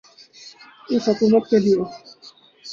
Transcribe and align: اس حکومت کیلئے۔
اس 0.91 1.03
حکومت 1.09 1.43
کیلئے۔ 1.49 1.75